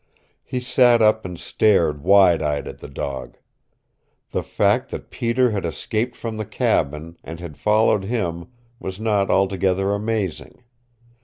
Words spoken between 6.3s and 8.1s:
the cabin, and had followed